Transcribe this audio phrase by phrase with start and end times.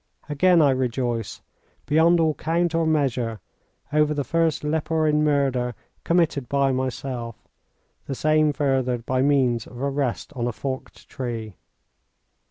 [0.27, 1.43] Again I rejoice,
[1.85, 3.39] beyond all count or measure,
[3.93, 7.47] over the first leporine murder committed by myself,
[8.07, 11.53] the same furthered by means of a rest on a forked tree.